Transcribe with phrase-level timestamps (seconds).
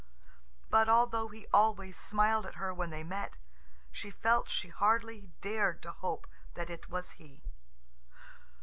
[0.67, 3.33] But although he always smiled at her when they met,
[3.91, 7.43] she felt she hardly dared to hope that it was he.